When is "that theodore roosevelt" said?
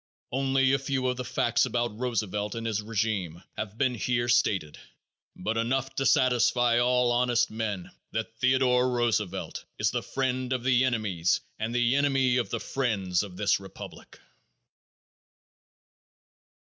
8.11-9.63